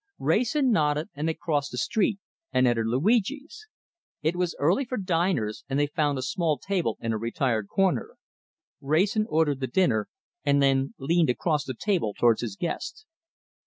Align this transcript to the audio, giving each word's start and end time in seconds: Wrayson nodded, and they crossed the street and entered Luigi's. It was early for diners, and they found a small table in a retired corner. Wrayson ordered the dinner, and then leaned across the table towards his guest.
Wrayson 0.17 0.71
nodded, 0.71 1.09
and 1.13 1.27
they 1.29 1.35
crossed 1.35 1.71
the 1.71 1.77
street 1.77 2.17
and 2.51 2.65
entered 2.65 2.87
Luigi's. 2.87 3.67
It 4.23 4.35
was 4.35 4.55
early 4.57 4.83
for 4.83 4.97
diners, 4.97 5.63
and 5.69 5.79
they 5.79 5.85
found 5.85 6.17
a 6.17 6.23
small 6.23 6.57
table 6.57 6.97
in 7.01 7.13
a 7.13 7.19
retired 7.19 7.67
corner. 7.67 8.17
Wrayson 8.81 9.27
ordered 9.29 9.59
the 9.59 9.67
dinner, 9.67 10.09
and 10.43 10.59
then 10.59 10.95
leaned 10.97 11.29
across 11.29 11.65
the 11.65 11.75
table 11.75 12.15
towards 12.15 12.41
his 12.41 12.55
guest. 12.55 13.05